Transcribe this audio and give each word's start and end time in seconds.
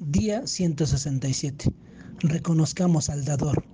Día 0.00 0.46
167. 0.46 1.72
Reconozcamos 2.20 3.08
al 3.10 3.24
dador. 3.24 3.64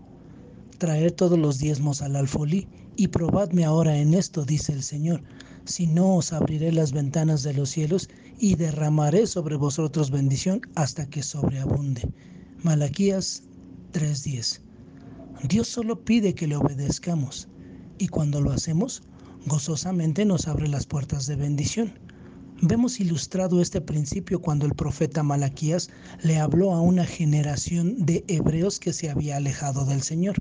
Traer 0.78 1.12
todos 1.12 1.38
los 1.38 1.58
diezmos 1.58 2.00
al 2.00 2.16
alfolí 2.16 2.66
y 2.96 3.08
probadme 3.08 3.66
ahora 3.66 3.98
en 3.98 4.14
esto, 4.14 4.46
dice 4.46 4.72
el 4.72 4.82
Señor. 4.82 5.22
Si 5.66 5.86
no, 5.86 6.16
os 6.16 6.32
abriré 6.32 6.72
las 6.72 6.92
ventanas 6.92 7.42
de 7.42 7.52
los 7.52 7.68
cielos 7.68 8.08
y 8.38 8.54
derramaré 8.54 9.26
sobre 9.26 9.56
vosotros 9.56 10.10
bendición 10.10 10.62
hasta 10.74 11.10
que 11.10 11.22
sobreabunde. 11.22 12.10
Malaquías 12.62 13.42
3:10. 13.92 14.62
Dios 15.46 15.68
solo 15.68 16.06
pide 16.06 16.34
que 16.34 16.46
le 16.46 16.56
obedezcamos 16.56 17.48
y 17.98 18.08
cuando 18.08 18.40
lo 18.40 18.50
hacemos, 18.50 19.02
gozosamente 19.44 20.24
nos 20.24 20.48
abre 20.48 20.68
las 20.68 20.86
puertas 20.86 21.26
de 21.26 21.36
bendición. 21.36 21.92
Vemos 22.62 23.00
ilustrado 23.00 23.60
este 23.60 23.80
principio 23.80 24.40
cuando 24.40 24.64
el 24.64 24.74
profeta 24.74 25.24
Malaquías 25.24 25.90
le 26.22 26.38
habló 26.38 26.72
a 26.72 26.80
una 26.80 27.04
generación 27.04 28.06
de 28.06 28.24
hebreos 28.28 28.78
que 28.78 28.92
se 28.92 29.10
había 29.10 29.36
alejado 29.36 29.84
del 29.84 30.02
Señor. 30.02 30.36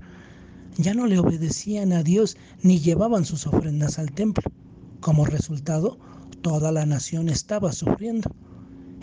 Ya 0.78 0.94
no 0.94 1.06
le 1.08 1.18
obedecían 1.18 1.92
a 1.92 2.04
Dios 2.04 2.36
ni 2.62 2.78
llevaban 2.78 3.24
sus 3.24 3.48
ofrendas 3.48 3.98
al 3.98 4.12
templo. 4.12 4.44
Como 5.00 5.26
resultado, 5.26 5.98
toda 6.40 6.70
la 6.70 6.86
nación 6.86 7.28
estaba 7.28 7.72
sufriendo. 7.72 8.30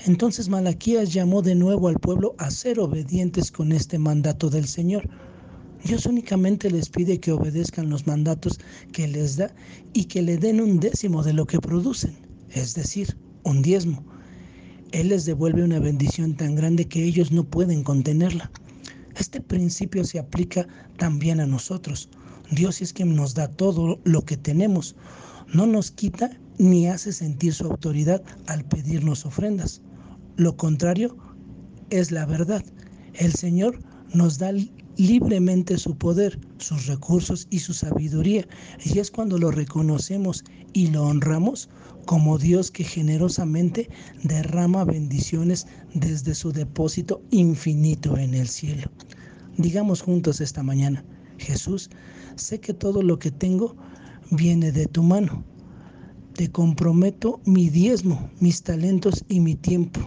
Entonces 0.05 0.48
Malaquías 0.48 1.12
llamó 1.12 1.41
de 1.41 1.55
nuevo 1.55 1.89
al 1.89 2.00
pueblo 2.00 2.34
a 2.38 2.50
ser 2.50 2.80
obedientes 2.80 3.52
con 3.52 3.73
este 3.73 4.00
mandato 4.00 4.50
del 4.50 4.67
Señor. 4.67 5.08
Dios 5.84 6.05
únicamente 6.05 6.72
les 6.72 6.89
pide 6.89 7.20
que 7.20 7.34
obedezcan 7.34 7.89
los 7.89 8.08
mandatos 8.08 8.58
que 8.94 9.09
les 9.09 9.36
da 9.36 9.53
y 9.91 10.05
que 10.05 10.22
le 10.22 10.38
den 10.38 10.62
un 10.62 10.80
décimo 10.80 11.23
de 11.23 11.34
lo 11.34 11.45
que 11.45 11.59
producen 11.59 12.30
es 12.54 12.73
decir, 12.76 13.18
un 13.44 13.62
diezmo. 13.62 14.04
Él 14.92 15.09
les 15.09 15.26
devuelve 15.26 15.64
una 15.64 15.80
bendición 15.80 16.36
tan 16.36 16.55
grande 16.55 16.88
que 16.88 17.04
ellos 17.04 17.32
no 17.32 17.44
pueden 17.44 17.84
contenerla. 17.84 18.52
Este 19.16 19.42
principio 19.42 20.03
se 20.03 20.20
aplica 20.20 20.67
también 20.98 21.40
a 21.40 21.45
nosotros. 21.45 22.09
Dios 22.52 22.81
es 22.81 22.92
quien 22.94 23.16
nos 23.16 23.34
da 23.34 23.48
todo 23.48 24.00
lo 24.03 24.25
que 24.25 24.38
tenemos. 24.38 24.95
No 25.53 25.66
nos 25.66 25.92
quita 25.92 26.38
ni 26.58 26.88
hace 26.88 27.14
sentir 27.14 27.53
su 27.53 27.66
autoridad 27.66 28.22
al 28.48 28.66
pedirnos 28.66 29.25
ofrendas. 29.25 29.81
Lo 30.36 30.56
contrario 30.58 31.18
es 31.90 32.12
la 32.12 32.25
verdad. 32.25 32.64
El 33.14 33.34
Señor 33.34 33.80
nos 34.14 34.38
da 34.38 34.52
libremente 34.97 35.78
su 35.78 35.97
poder, 35.97 36.39
sus 36.58 36.88
recursos 36.88 37.47
y 37.50 37.59
su 37.59 37.73
sabiduría. 37.73 38.47
Y 38.84 39.00
es 39.00 39.11
cuando 39.11 39.38
lo 39.38 39.52
reconocemos 39.52 40.44
y 40.73 40.88
lo 40.88 41.03
honramos 41.03 41.70
como 42.06 42.38
Dios 42.38 42.72
que 42.72 42.84
generosamente 42.84 43.89
derrama 44.23 44.84
bendiciones 44.86 45.67
desde 45.94 46.36
su 46.36 46.52
depósito 46.52 47.22
infinito 47.31 48.17
en 48.17 48.34
el 48.34 48.47
cielo. 48.47 48.89
Digamos 49.58 50.02
juntos 50.02 50.42
esta 50.42 50.64
mañana, 50.64 51.03
Jesús, 51.38 51.89
sé 52.36 52.59
que 52.59 52.73
todo 52.73 53.02
lo 53.02 53.19
que 53.19 53.31
tengo 53.31 53.75
viene 54.31 54.72
de 54.72 54.88
tu 54.88 55.03
mano. 55.03 55.44
Te 56.34 56.50
comprometo 56.50 57.42
mi 57.45 57.69
diezmo, 57.69 58.30
mis 58.39 58.64
talentos 58.64 59.25
y 59.28 59.42
mi 59.42 59.56
tiempo. 59.56 60.00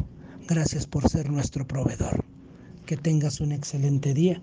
Gracias 0.48 0.86
por 0.86 1.08
ser 1.08 1.30
nuestro 1.30 1.66
proveedor. 1.66 2.24
Que 2.86 2.96
tengas 2.96 3.40
un 3.40 3.52
excelente 3.52 4.14
día 4.14 4.42